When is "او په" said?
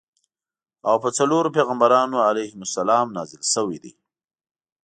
0.89-1.09